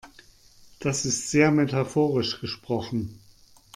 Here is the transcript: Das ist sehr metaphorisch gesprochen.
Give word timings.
Das 0.79 1.05
ist 1.05 1.29
sehr 1.29 1.51
metaphorisch 1.51 2.41
gesprochen. 2.41 3.19